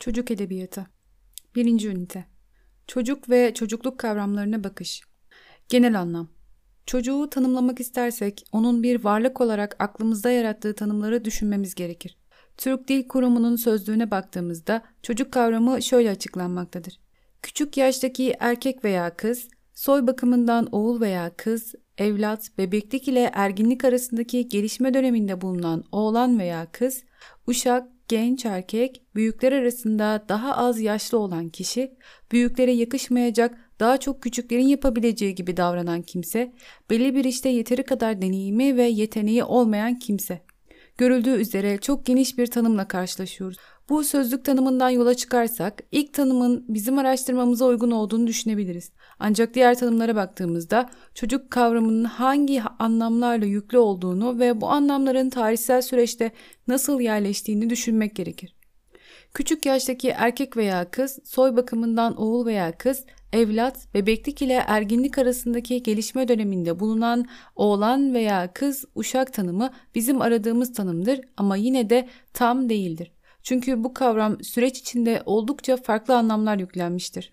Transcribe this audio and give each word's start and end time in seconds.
Çocuk 0.00 0.30
Edebiyatı 0.30 0.86
1. 1.54 1.84
Ünite 1.84 2.24
Çocuk 2.86 3.30
ve 3.30 3.54
çocukluk 3.54 3.98
kavramlarına 3.98 4.64
bakış 4.64 5.02
Genel 5.68 6.00
anlam 6.00 6.28
Çocuğu 6.86 7.30
tanımlamak 7.30 7.80
istersek 7.80 8.44
onun 8.52 8.82
bir 8.82 9.04
varlık 9.04 9.40
olarak 9.40 9.76
aklımızda 9.78 10.30
yarattığı 10.30 10.74
tanımları 10.74 11.24
düşünmemiz 11.24 11.74
gerekir. 11.74 12.16
Türk 12.56 12.88
Dil 12.88 13.08
Kurumu'nun 13.08 13.56
sözlüğüne 13.56 14.10
baktığımızda 14.10 14.82
çocuk 15.02 15.32
kavramı 15.32 15.82
şöyle 15.82 16.10
açıklanmaktadır. 16.10 17.00
Küçük 17.42 17.76
yaştaki 17.76 18.36
erkek 18.38 18.84
veya 18.84 19.16
kız, 19.16 19.48
soy 19.74 20.06
bakımından 20.06 20.68
oğul 20.72 21.00
veya 21.00 21.36
kız, 21.36 21.74
evlat, 21.98 22.50
bebeklik 22.58 23.08
ile 23.08 23.30
erginlik 23.34 23.84
arasındaki 23.84 24.48
gelişme 24.48 24.94
döneminde 24.94 25.40
bulunan 25.40 25.84
oğlan 25.92 26.38
veya 26.38 26.66
kız, 26.72 27.04
uşak, 27.46 27.99
genç 28.10 28.44
erkek, 28.44 29.02
büyükler 29.14 29.52
arasında 29.52 30.24
daha 30.28 30.56
az 30.56 30.80
yaşlı 30.80 31.18
olan 31.18 31.48
kişi, 31.48 31.94
büyüklere 32.32 32.72
yakışmayacak 32.72 33.58
daha 33.80 33.96
çok 33.96 34.22
küçüklerin 34.22 34.66
yapabileceği 34.66 35.34
gibi 35.34 35.56
davranan 35.56 36.02
kimse, 36.02 36.52
belli 36.90 37.14
bir 37.14 37.24
işte 37.24 37.48
yeteri 37.48 37.82
kadar 37.82 38.22
deneyimi 38.22 38.76
ve 38.76 38.82
yeteneği 38.82 39.44
olmayan 39.44 39.98
kimse. 39.98 40.42
Görüldüğü 40.98 41.40
üzere 41.40 41.78
çok 41.78 42.06
geniş 42.06 42.38
bir 42.38 42.46
tanımla 42.46 42.88
karşılaşıyoruz. 42.88 43.56
Bu 43.90 44.04
sözlük 44.04 44.44
tanımından 44.44 44.90
yola 44.90 45.14
çıkarsak 45.14 45.82
ilk 45.92 46.14
tanımın 46.14 46.64
bizim 46.68 46.98
araştırmamıza 46.98 47.64
uygun 47.64 47.90
olduğunu 47.90 48.26
düşünebiliriz. 48.26 48.92
Ancak 49.18 49.54
diğer 49.54 49.78
tanımlara 49.78 50.16
baktığımızda 50.16 50.90
çocuk 51.14 51.50
kavramının 51.50 52.04
hangi 52.04 52.62
anlamlarla 52.78 53.44
yüklü 53.44 53.78
olduğunu 53.78 54.38
ve 54.38 54.60
bu 54.60 54.68
anlamların 54.68 55.30
tarihsel 55.30 55.82
süreçte 55.82 56.30
nasıl 56.68 57.00
yerleştiğini 57.00 57.70
düşünmek 57.70 58.16
gerekir. 58.16 58.54
Küçük 59.34 59.66
yaştaki 59.66 60.08
erkek 60.08 60.56
veya 60.56 60.90
kız, 60.90 61.18
soy 61.24 61.56
bakımından 61.56 62.16
oğul 62.16 62.46
veya 62.46 62.78
kız, 62.78 63.04
evlat, 63.32 63.94
bebeklik 63.94 64.42
ile 64.42 64.64
erginlik 64.66 65.18
arasındaki 65.18 65.82
gelişme 65.82 66.28
döneminde 66.28 66.80
bulunan 66.80 67.24
oğlan 67.56 68.14
veya 68.14 68.52
kız 68.52 68.84
uşak 68.94 69.32
tanımı 69.32 69.70
bizim 69.94 70.20
aradığımız 70.20 70.72
tanımdır 70.72 71.20
ama 71.36 71.56
yine 71.56 71.90
de 71.90 72.08
tam 72.32 72.68
değildir. 72.68 73.12
Çünkü 73.42 73.84
bu 73.84 73.94
kavram 73.94 74.42
süreç 74.42 74.78
içinde 74.78 75.22
oldukça 75.26 75.76
farklı 75.76 76.16
anlamlar 76.16 76.58
yüklenmiştir. 76.58 77.30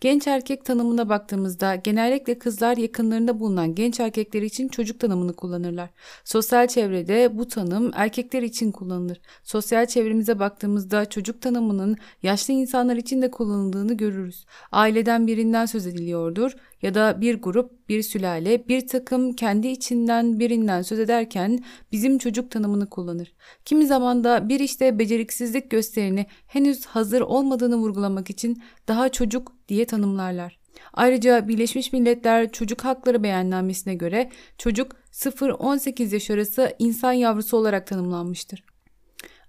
Genç 0.00 0.26
erkek 0.26 0.64
tanımına 0.64 1.08
baktığımızda 1.08 1.74
genellikle 1.74 2.38
kızlar 2.38 2.76
yakınlarında 2.76 3.40
bulunan 3.40 3.74
genç 3.74 4.00
erkekler 4.00 4.42
için 4.42 4.68
çocuk 4.68 5.00
tanımını 5.00 5.32
kullanırlar. 5.32 5.90
Sosyal 6.24 6.68
çevrede 6.68 7.38
bu 7.38 7.48
tanım 7.48 7.90
erkekler 7.94 8.42
için 8.42 8.72
kullanılır. 8.72 9.20
Sosyal 9.42 9.86
çevremize 9.86 10.38
baktığımızda 10.38 11.06
çocuk 11.06 11.42
tanımının 11.42 11.96
yaşlı 12.22 12.54
insanlar 12.54 12.96
için 12.96 13.22
de 13.22 13.30
kullanıldığını 13.30 13.94
görürüz. 13.94 14.46
Aileden 14.72 15.26
birinden 15.26 15.66
söz 15.66 15.86
ediliyordur 15.86 16.52
ya 16.82 16.94
da 16.94 17.20
bir 17.20 17.42
grup, 17.42 17.83
bir 17.88 18.02
sülale, 18.02 18.68
bir 18.68 18.88
takım 18.88 19.32
kendi 19.32 19.68
içinden 19.68 20.40
birinden 20.40 20.82
söz 20.82 20.98
ederken 20.98 21.64
bizim 21.92 22.18
çocuk 22.18 22.50
tanımını 22.50 22.90
kullanır. 22.90 23.32
Kimi 23.64 23.86
zaman 23.86 24.24
da 24.24 24.48
bir 24.48 24.60
işte 24.60 24.98
beceriksizlik 24.98 25.70
gösterini 25.70 26.26
henüz 26.46 26.86
hazır 26.86 27.20
olmadığını 27.20 27.76
vurgulamak 27.76 28.30
için 28.30 28.62
daha 28.88 29.08
çocuk 29.08 29.52
diye 29.68 29.84
tanımlarlar. 29.84 30.58
Ayrıca 30.92 31.48
Birleşmiş 31.48 31.92
Milletler 31.92 32.52
Çocuk 32.52 32.84
Hakları 32.84 33.22
Beyannamesi'ne 33.22 33.94
göre 33.94 34.30
çocuk 34.58 34.96
0-18 35.12 36.14
yaş 36.14 36.30
arası 36.30 36.76
insan 36.78 37.12
yavrusu 37.12 37.56
olarak 37.56 37.86
tanımlanmıştır. 37.86 38.64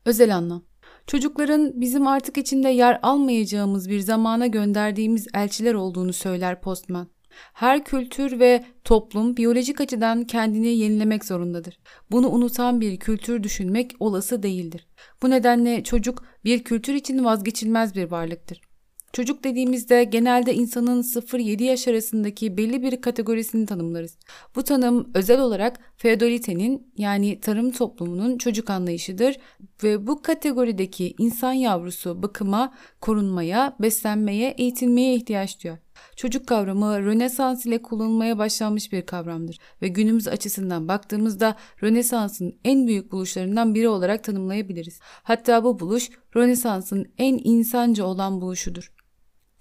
Özel 0.06 0.36
anlam 0.36 0.64
Çocukların 1.08 1.82
bizim 1.82 2.08
artık 2.08 2.38
içinde 2.38 2.70
yer 2.70 3.00
almayacağımız 3.04 3.90
bir 3.90 4.00
zamana 4.00 4.48
gönderdiğimiz 4.48 5.28
elçiler 5.34 5.74
olduğunu 5.74 6.14
söyler 6.14 6.62
Postman. 6.62 7.08
Her 7.54 7.84
kültür 7.84 8.40
ve 8.40 8.64
toplum 8.84 9.38
biyolojik 9.38 9.82
açıdan 9.82 10.24
kendini 10.24 10.68
yenilemek 10.68 11.26
zorundadır. 11.26 11.80
Bunu 12.12 12.30
unutan 12.30 12.82
bir 12.82 13.00
kültür 13.00 13.44
düşünmek 13.44 13.92
olası 14.00 14.44
değildir. 14.44 14.88
Bu 15.24 15.30
nedenle 15.30 15.84
çocuk 15.84 16.24
bir 16.46 16.64
kültür 16.64 16.94
için 16.94 17.26
vazgeçilmez 17.26 17.96
bir 17.96 18.12
varlıktır. 18.12 18.62
Çocuk 19.16 19.44
dediğimizde 19.44 20.04
genelde 20.04 20.54
insanın 20.54 21.02
0-7 21.02 21.64
yaş 21.64 21.88
arasındaki 21.88 22.58
belli 22.58 22.82
bir 22.82 23.02
kategorisini 23.02 23.66
tanımlarız. 23.66 24.18
Bu 24.56 24.64
tanım 24.64 25.12
özel 25.14 25.40
olarak 25.40 25.80
feodalitenin 25.98 26.94
yani 26.98 27.40
tarım 27.40 27.72
toplumunun 27.72 28.38
çocuk 28.38 28.70
anlayışıdır 28.70 29.38
ve 29.84 30.08
bu 30.08 30.22
kategorideki 30.22 31.16
insan 31.18 31.54
yavrusu 31.54 32.24
bakıma, 32.24 32.74
korunmaya, 33.02 33.76
beslenmeye, 33.80 34.50
eğitilmeye 34.50 35.16
ihtiyaç 35.16 35.64
duyar. 35.64 35.85
Çocuk 36.16 36.48
kavramı 36.48 37.00
Rönesans 37.02 37.66
ile 37.66 37.82
kullanılmaya 37.82 38.38
başlanmış 38.38 38.92
bir 38.92 39.06
kavramdır 39.06 39.60
ve 39.82 39.88
günümüz 39.88 40.28
açısından 40.28 40.88
baktığımızda 40.88 41.56
Rönesans'ın 41.84 42.60
en 42.64 42.88
büyük 42.88 43.12
buluşlarından 43.12 43.76
biri 43.76 43.88
olarak 43.88 44.24
tanımlayabiliriz. 44.24 45.00
Hatta 45.24 45.64
bu 45.64 45.80
buluş 45.80 46.10
Rönesans'ın 46.36 47.14
en 47.18 47.40
insanca 47.44 48.06
olan 48.06 48.42
buluşudur. 48.42 48.92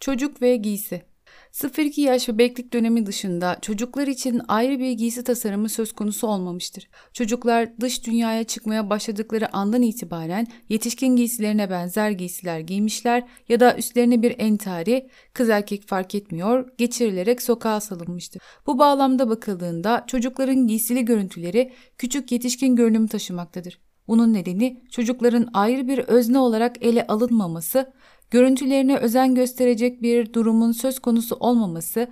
Çocuk 0.00 0.42
ve 0.42 0.56
giysi 0.56 1.13
0-2 1.52 2.00
yaş 2.00 2.28
ve 2.28 2.38
beklik 2.38 2.72
dönemi 2.72 3.06
dışında 3.06 3.56
çocuklar 3.62 4.06
için 4.06 4.40
ayrı 4.48 4.78
bir 4.78 4.92
giysi 4.92 5.24
tasarımı 5.24 5.68
söz 5.68 5.92
konusu 5.92 6.26
olmamıştır. 6.26 6.88
Çocuklar 7.12 7.80
dış 7.80 8.06
dünyaya 8.06 8.44
çıkmaya 8.44 8.90
başladıkları 8.90 9.56
andan 9.56 9.82
itibaren 9.82 10.46
yetişkin 10.68 11.16
giysilerine 11.16 11.70
benzer 11.70 12.10
giysiler 12.10 12.58
giymişler 12.58 13.22
ya 13.48 13.60
da 13.60 13.76
üstlerine 13.76 14.22
bir 14.22 14.34
entari, 14.38 15.08
kız 15.32 15.48
erkek 15.48 15.88
fark 15.88 16.14
etmiyor, 16.14 16.68
geçirilerek 16.78 17.42
sokağa 17.42 17.80
salınmıştır. 17.80 18.42
Bu 18.66 18.78
bağlamda 18.78 19.28
bakıldığında 19.28 20.04
çocukların 20.06 20.66
giysili 20.66 21.04
görüntüleri 21.04 21.72
küçük 21.98 22.32
yetişkin 22.32 22.76
görünüm 22.76 23.06
taşımaktadır. 23.06 23.78
Bunun 24.08 24.32
nedeni 24.32 24.82
çocukların 24.90 25.48
ayrı 25.54 25.88
bir 25.88 25.98
özne 25.98 26.38
olarak 26.38 26.84
ele 26.84 27.06
alınmaması 27.06 27.92
görüntülerine 28.34 28.96
özen 28.96 29.34
gösterecek 29.34 30.02
bir 30.02 30.32
durumun 30.32 30.72
söz 30.72 30.98
konusu 30.98 31.36
olmaması, 31.40 32.08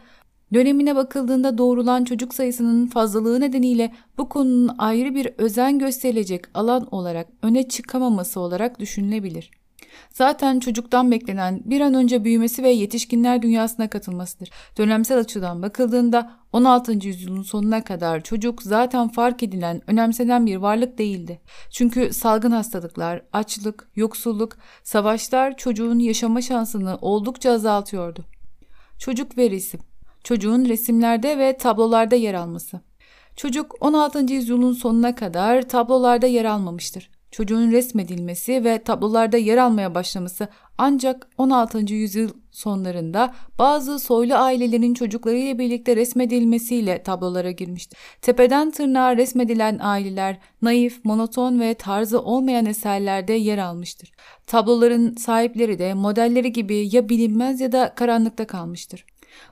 dönemine 0.55 0.97
bakıldığında 0.97 1.59
doğrulan 1.59 2.05
çocuk 2.05 2.35
sayısının 2.35 2.87
fazlalığı 2.87 3.41
nedeniyle 3.41 3.93
bu 4.19 4.29
konunun 4.29 4.75
ayrı 4.79 5.15
bir 5.15 5.27
özen 5.39 5.79
gösterilecek 5.79 6.45
alan 6.55 6.95
olarak 6.95 7.29
öne 7.43 7.69
çıkamaması 7.69 8.41
olarak 8.41 8.81
düşünülebilir. 8.81 9.51
Zaten 10.11 10.61
çocuktan 10.61 11.11
beklenen 11.11 11.61
bir 11.65 11.81
an 11.81 11.95
önce 11.95 12.25
büyümesi 12.25 12.63
ve 12.63 12.71
yetişkinler 12.71 13.43
dünyasına 13.43 13.91
katılmasıdır. 13.91 14.51
Dönemsel 14.79 15.19
açıdan 15.19 15.63
bakıldığında 15.63 16.31
16. 16.53 16.93
yüzyılın 16.93 17.43
sonuna 17.43 17.85
kadar 17.85 18.21
çocuk 18.21 18.63
zaten 18.63 19.09
fark 19.09 19.43
edilen, 19.43 19.83
önemsenen 19.87 20.47
bir 20.47 20.57
varlık 20.57 20.99
değildi. 20.99 21.41
Çünkü 21.71 22.13
salgın 22.13 22.51
hastalıklar, 22.51 23.23
açlık, 23.33 23.89
yoksulluk, 23.97 24.57
savaşlar 24.85 25.57
çocuğun 25.57 25.99
yaşama 25.99 26.41
şansını 26.41 26.99
oldukça 27.01 27.53
azaltıyordu. 27.53 28.25
Çocuk 28.99 29.39
ve 29.39 29.51
resim 29.51 29.81
Çocuğun 30.25 30.65
resimlerde 30.65 31.39
ve 31.39 31.57
tablolarda 31.57 32.17
yer 32.17 32.35
alması 32.35 32.81
Çocuk 33.37 33.75
16. 33.81 34.33
yüzyılın 34.33 34.73
sonuna 34.73 35.15
kadar 35.15 35.69
tablolarda 35.69 36.27
yer 36.27 36.45
almamıştır 36.45 37.11
çocuğun 37.33 37.73
resmedilmesi 37.73 38.65
ve 38.65 38.83
tablolarda 38.83 39.37
yer 39.37 39.59
almaya 39.59 39.95
başlaması 39.95 40.49
ancak 40.79 41.29
16. 41.39 41.95
yüzyıl 41.95 42.31
sonlarında 42.51 43.35
bazı 43.59 43.99
soylu 43.99 44.35
ailelerin 44.35 44.95
çocuklarıyla 44.95 45.59
birlikte 45.59 45.97
resmedilmesiyle 45.97 47.03
tablolara 47.03 47.51
girmişti. 47.51 47.97
Tepeden 48.23 48.71
tırnağa 48.71 49.17
resmedilen 49.17 49.79
aileler 49.83 50.39
naif, 50.63 51.05
monoton 51.05 51.61
ve 51.61 51.75
tarzı 51.75 52.21
olmayan 52.21 52.67
eserlerde 52.67 53.33
yer 53.33 53.59
almıştır. 53.59 54.13
Tabloların 54.47 55.15
sahipleri 55.15 55.79
de 55.79 55.95
modelleri 55.95 56.53
gibi 56.53 56.97
ya 56.97 57.09
bilinmez 57.09 57.61
ya 57.61 57.73
da 57.73 57.95
karanlıkta 57.95 58.47
kalmıştır. 58.47 59.05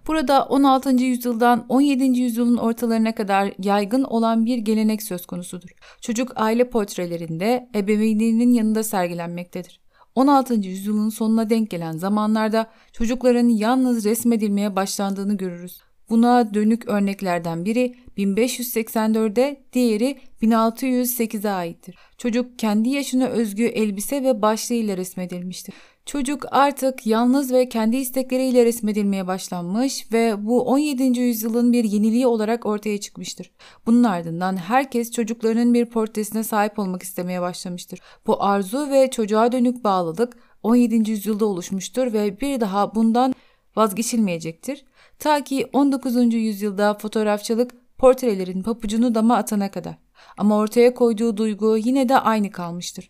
Burada 0.06 0.44
16. 0.44 0.90
yüzyıldan 0.90 1.66
17. 1.68 2.04
yüzyılın 2.04 2.56
ortalarına 2.56 3.14
kadar 3.14 3.52
yaygın 3.58 4.02
olan 4.02 4.46
bir 4.46 4.58
gelenek 4.58 5.02
söz 5.02 5.26
konusudur. 5.26 5.68
Çocuk 6.00 6.32
aile 6.36 6.70
portrelerinde 6.70 7.68
ebeveynlerinin 7.74 8.52
yanında 8.52 8.82
sergilenmektedir. 8.82 9.80
16. 10.14 10.54
yüzyılın 10.54 11.08
sonuna 11.08 11.50
denk 11.50 11.70
gelen 11.70 11.92
zamanlarda 11.92 12.70
çocukların 12.92 13.48
yalnız 13.48 14.04
resmedilmeye 14.04 14.76
başlandığını 14.76 15.36
görürüz. 15.36 15.80
Buna 16.10 16.54
dönük 16.54 16.88
örneklerden 16.88 17.64
biri 17.64 17.94
1584'de, 18.18 19.62
diğeri 19.72 20.18
1608'e 20.42 21.50
aittir. 21.50 21.96
Çocuk 22.18 22.58
kendi 22.58 22.88
yaşına 22.88 23.26
özgü 23.26 23.64
elbise 23.64 24.24
ve 24.24 24.42
başlığıyla 24.42 24.96
resmedilmiştir. 24.96 25.74
Çocuk 26.06 26.44
artık 26.50 27.06
yalnız 27.06 27.52
ve 27.52 27.68
kendi 27.68 27.96
istekleriyle 27.96 28.64
resmedilmeye 28.64 29.26
başlanmış 29.26 30.12
ve 30.12 30.46
bu 30.46 30.62
17. 30.62 31.20
yüzyılın 31.20 31.72
bir 31.72 31.84
yeniliği 31.84 32.26
olarak 32.26 32.66
ortaya 32.66 33.00
çıkmıştır. 33.00 33.50
Bunun 33.86 34.04
ardından 34.04 34.56
herkes 34.56 35.10
çocuklarının 35.10 35.74
bir 35.74 35.86
portresine 35.86 36.44
sahip 36.44 36.78
olmak 36.78 37.02
istemeye 37.02 37.40
başlamıştır. 37.40 38.00
Bu 38.26 38.42
arzu 38.42 38.90
ve 38.90 39.10
çocuğa 39.10 39.52
dönük 39.52 39.84
bağlılık 39.84 40.36
17. 40.62 41.10
yüzyılda 41.10 41.46
oluşmuştur 41.46 42.12
ve 42.12 42.40
bir 42.40 42.60
daha 42.60 42.94
bundan 42.94 43.34
vazgeçilmeyecektir. 43.76 44.84
Ta 45.18 45.44
ki 45.44 45.66
19. 45.72 46.34
yüzyılda 46.34 46.94
fotoğrafçılık 46.94 47.70
portrelerin 47.98 48.62
papucunu 48.62 49.14
dama 49.14 49.36
atana 49.36 49.70
kadar. 49.70 49.98
Ama 50.38 50.56
ortaya 50.56 50.94
koyduğu 50.94 51.36
duygu 51.36 51.76
yine 51.76 52.08
de 52.08 52.18
aynı 52.18 52.50
kalmıştır. 52.50 53.08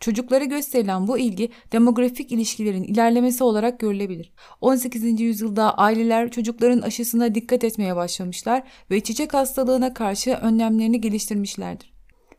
Çocuklara 0.00 0.44
gösterilen 0.44 1.06
bu 1.06 1.18
ilgi 1.18 1.50
demografik 1.72 2.32
ilişkilerin 2.32 2.82
ilerlemesi 2.82 3.44
olarak 3.44 3.80
görülebilir. 3.80 4.32
18. 4.60 5.20
yüzyılda 5.20 5.74
aileler 5.78 6.30
çocukların 6.30 6.80
aşısına 6.80 7.34
dikkat 7.34 7.64
etmeye 7.64 7.96
başlamışlar 7.96 8.62
ve 8.90 9.00
çiçek 9.00 9.34
hastalığına 9.34 9.94
karşı 9.94 10.30
önlemlerini 10.30 11.00
geliştirmişlerdir. 11.00 11.92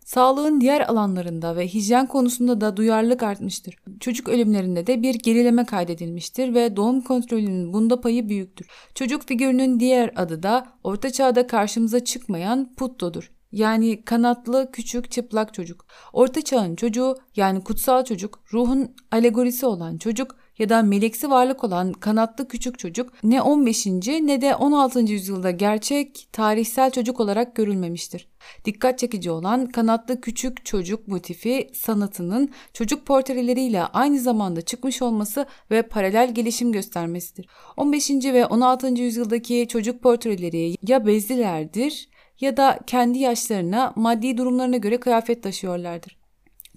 Sağlığın 0.05 0.61
diğer 0.61 0.81
alanlarında 0.89 1.55
ve 1.55 1.67
hijyen 1.67 2.07
konusunda 2.07 2.61
da 2.61 2.77
duyarlılık 2.77 3.23
artmıştır. 3.23 3.75
Çocuk 3.99 4.29
ölümlerinde 4.29 4.87
de 4.87 5.01
bir 5.01 5.15
gerileme 5.15 5.65
kaydedilmiştir 5.65 6.53
ve 6.53 6.75
doğum 6.75 7.01
kontrolünün 7.01 7.73
bunda 7.73 8.01
payı 8.01 8.29
büyüktür. 8.29 8.67
Çocuk 8.95 9.27
figürünün 9.27 9.79
diğer 9.79 10.11
adı 10.15 10.43
da 10.43 10.67
Orta 10.83 11.11
Çağ'da 11.11 11.47
karşımıza 11.47 12.03
çıkmayan 12.03 12.73
puttodur. 12.75 13.31
Yani 13.51 14.05
kanatlı 14.05 14.69
küçük 14.71 15.11
çıplak 15.11 15.53
çocuk. 15.53 15.85
Orta 16.13 16.41
çağın 16.41 16.75
çocuğu 16.75 17.15
yani 17.35 17.63
kutsal 17.63 18.03
çocuk, 18.05 18.39
ruhun 18.53 18.95
alegorisi 19.11 19.65
olan 19.65 19.97
çocuk 19.97 20.35
ya 20.61 20.69
da 20.69 20.81
meleksi 20.81 21.29
varlık 21.29 21.63
olan 21.63 21.93
kanatlı 21.93 22.47
küçük 22.47 22.79
çocuk 22.79 23.23
ne 23.23 23.41
15. 23.41 23.85
ne 24.07 24.41
de 24.41 24.55
16. 24.55 24.99
yüzyılda 24.99 25.51
gerçek 25.51 26.27
tarihsel 26.31 26.91
çocuk 26.91 27.19
olarak 27.19 27.55
görülmemiştir. 27.55 28.27
Dikkat 28.65 28.99
çekici 28.99 29.31
olan 29.31 29.65
kanatlı 29.65 30.21
küçük 30.21 30.65
çocuk 30.65 31.07
motifi 31.07 31.69
sanatının 31.73 32.49
çocuk 32.73 33.05
portreleriyle 33.05 33.83
aynı 33.83 34.19
zamanda 34.19 34.61
çıkmış 34.61 35.01
olması 35.01 35.45
ve 35.71 35.81
paralel 35.81 36.33
gelişim 36.33 36.71
göstermesidir. 36.71 37.47
15. 37.77 38.09
ve 38.09 38.45
16. 38.45 38.87
yüzyıldaki 38.87 39.67
çocuk 39.69 40.01
portreleri 40.01 40.75
ya 40.87 41.05
bezlilerdir 41.05 42.09
ya 42.41 42.57
da 42.57 42.79
kendi 42.87 43.19
yaşlarına, 43.19 43.93
maddi 43.95 44.37
durumlarına 44.37 44.77
göre 44.77 44.99
kıyafet 44.99 45.43
taşıyorlardır. 45.43 46.17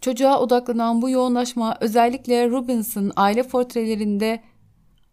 Çocuğa 0.00 0.40
odaklanan 0.40 1.02
bu 1.02 1.10
yoğunlaşma 1.10 1.76
özellikle 1.80 2.50
Rubenss'ın 2.50 3.12
aile 3.16 3.42
portrelerinde 3.42 4.40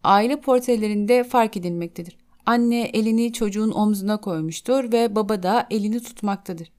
aile 0.04 0.42
portrelerinde 0.42 1.24
fark 1.24 1.58
edilmektedir. 1.58 2.18
Anne 2.46 2.82
elini 2.82 3.34
çocuğun 3.34 3.72
omzuna 3.72 4.22
koymuştur 4.22 4.92
ve 4.92 5.16
baba 5.16 5.44
da 5.44 5.68
elini 5.70 6.00
tutmaktadır. 6.04 6.72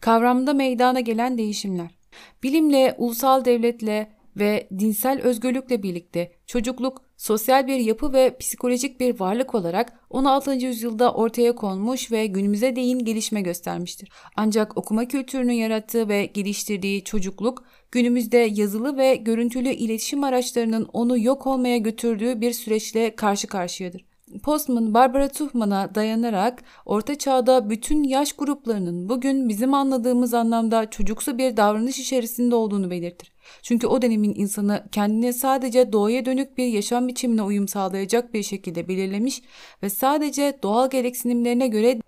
Kavramda 0.00 0.52
meydana 0.52 1.00
gelen 1.00 1.38
değişimler. 1.38 1.98
Bilimle, 2.42 2.94
ulusal 2.98 3.44
devletle 3.44 4.12
ve 4.36 4.68
dinsel 4.78 5.22
özgürlükle 5.22 5.82
birlikte 5.82 6.32
çocukluk 6.46 7.07
sosyal 7.18 7.66
bir 7.66 7.76
yapı 7.76 8.12
ve 8.12 8.36
psikolojik 8.38 9.00
bir 9.00 9.20
varlık 9.20 9.54
olarak 9.54 9.92
16. 10.10 10.52
yüzyılda 10.52 11.12
ortaya 11.12 11.54
konmuş 11.54 12.12
ve 12.12 12.26
günümüze 12.26 12.76
değin 12.76 12.98
gelişme 12.98 13.40
göstermiştir. 13.40 14.08
Ancak 14.36 14.76
okuma 14.76 15.08
kültürünü 15.08 15.52
yarattığı 15.52 16.08
ve 16.08 16.26
geliştirdiği 16.26 17.04
çocukluk 17.04 17.64
günümüzde 17.92 18.38
yazılı 18.38 18.96
ve 18.96 19.16
görüntülü 19.16 19.68
iletişim 19.68 20.24
araçlarının 20.24 20.88
onu 20.92 21.18
yok 21.18 21.46
olmaya 21.46 21.78
götürdüğü 21.78 22.40
bir 22.40 22.52
süreçle 22.52 23.16
karşı 23.16 23.46
karşıyadır. 23.46 24.07
Postman, 24.42 24.94
Barbara 24.94 25.28
Tuchman'a 25.28 25.94
dayanarak 25.94 26.62
Orta 26.86 27.18
Çağ'da 27.18 27.70
bütün 27.70 28.04
yaş 28.04 28.32
gruplarının 28.32 29.08
bugün 29.08 29.48
bizim 29.48 29.74
anladığımız 29.74 30.34
anlamda 30.34 30.90
çocuksu 30.90 31.38
bir 31.38 31.56
davranış 31.56 31.98
içerisinde 31.98 32.54
olduğunu 32.54 32.90
belirtir. 32.90 33.32
Çünkü 33.62 33.86
o 33.86 34.02
dönemin 34.02 34.34
insanı 34.34 34.84
kendine 34.92 35.32
sadece 35.32 35.92
doğaya 35.92 36.24
dönük 36.24 36.58
bir 36.58 36.66
yaşam 36.66 37.08
biçimine 37.08 37.42
uyum 37.42 37.68
sağlayacak 37.68 38.34
bir 38.34 38.42
şekilde 38.42 38.88
belirlemiş 38.88 39.42
ve 39.82 39.90
sadece 39.90 40.58
doğal 40.62 40.90
gereksinimlerine 40.90 41.68
göre 41.68 42.00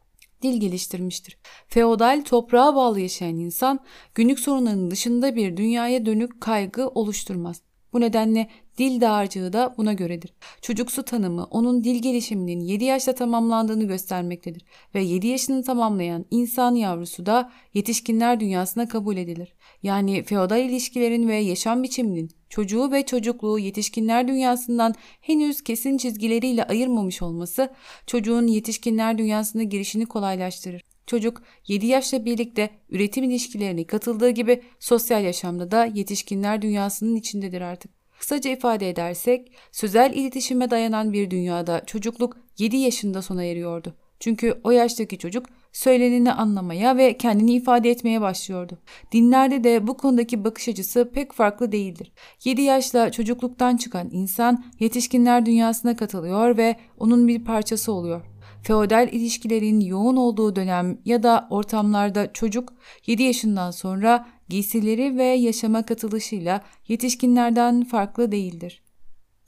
dil 0.43 0.61
geliştirmiştir. 0.61 1.39
Feodal 1.69 2.23
toprağa 2.25 2.75
bağlı 2.75 3.01
yaşayan 3.01 3.37
insan 3.37 3.81
günlük 4.15 4.41
sorunlarının 4.41 4.91
dışında 4.91 5.37
bir 5.37 5.57
dünyaya 5.57 6.07
dönük 6.07 6.41
kaygı 6.41 6.89
oluşturmaz. 6.89 7.70
Bu 7.93 8.01
nedenle 8.01 8.49
dil 8.79 9.01
dağarcığı 9.01 9.53
da 9.53 9.75
buna 9.79 9.93
göredir. 9.93 10.33
Çocuksu 10.63 11.03
tanımı 11.03 11.45
onun 11.45 11.85
dil 11.85 12.03
gelişiminin 12.03 12.61
7 12.61 12.85
yaşta 12.85 13.15
tamamlandığını 13.15 13.85
göstermektedir 13.85 14.63
ve 14.95 15.03
7 15.03 15.27
yaşını 15.27 15.65
tamamlayan 15.65 16.25
insan 16.31 16.75
yavrusu 16.75 17.27
da 17.27 17.53
yetişkinler 17.75 18.41
dünyasına 18.41 18.89
kabul 18.89 19.17
edilir. 19.17 19.55
Yani 19.83 20.23
feodal 20.23 20.61
ilişkilerin 20.61 21.29
ve 21.29 21.37
yaşam 21.37 21.83
biçiminin 21.83 22.31
çocuğu 22.49 22.93
ve 22.93 23.07
çocukluğu 23.07 23.59
yetişkinler 23.59 24.29
dünyasından 24.29 24.95
henüz 25.21 25.63
kesin 25.63 25.97
çizgileriyle 25.97 26.65
ayırmamış 26.65 27.23
olması 27.23 27.73
çocuğun 28.07 28.47
yetişkinler 28.47 29.19
dünyasına 29.19 29.63
girişini 29.63 30.07
kolaylaştırır. 30.07 30.83
Çocuk 31.11 31.43
7 31.69 31.87
yaşla 31.87 32.25
birlikte 32.25 32.71
üretim 32.91 33.25
ilişkilerine 33.25 33.85
katıldığı 33.85 34.31
gibi 34.31 34.63
sosyal 34.81 35.25
yaşamda 35.25 35.71
da 35.71 35.85
yetişkinler 35.85 36.63
dünyasının 36.63 37.17
içindedir 37.17 37.61
artık. 37.61 37.91
Kısaca 38.19 38.51
ifade 38.51 38.91
edersek 38.91 39.53
sözel 39.73 40.13
iletişime 40.15 40.71
dayanan 40.71 41.13
bir 41.13 41.31
dünyada 41.31 41.83
çocukluk 41.87 42.37
7 42.59 42.77
yaşında 42.77 43.23
sona 43.23 43.45
eriyordu. 43.45 43.95
Çünkü 44.21 44.61
o 44.65 44.71
yaştaki 44.71 45.19
çocuk 45.19 45.47
söyleneni 45.73 46.33
anlamaya 46.33 46.97
ve 46.97 47.19
kendini 47.19 47.53
ifade 47.53 47.91
etmeye 47.91 48.21
başlıyordu. 48.21 48.79
Dinlerde 49.13 49.65
de 49.65 49.87
bu 49.87 49.97
konudaki 49.97 50.45
bakış 50.45 50.69
açısı 50.69 51.11
pek 51.15 51.33
farklı 51.33 51.73
değildir. 51.73 52.13
7 52.45 52.63
yaşla 52.63 53.13
çocukluktan 53.13 53.77
çıkan 53.77 54.09
insan 54.13 54.65
yetişkinler 54.81 55.47
dünyasına 55.47 55.97
katılıyor 55.97 56.57
ve 56.57 56.77
onun 56.99 57.29
bir 57.29 57.45
parçası 57.45 57.93
oluyor. 57.93 58.23
Feodal 58.63 59.09
ilişkilerin 59.13 59.81
yoğun 59.81 60.17
olduğu 60.17 60.57
dönem 60.57 60.99
ya 61.05 61.23
da 61.23 61.47
ortamlarda 61.51 62.33
çocuk 62.33 62.73
7 63.07 63.23
yaşından 63.23 63.71
sonra 63.71 64.27
giysileri 64.49 65.19
ve 65.19 65.25
yaşama 65.25 65.87
katılışıyla 65.87 66.61
yetişkinlerden 66.89 67.85
farklı 67.85 68.33
değildir. 68.33 68.83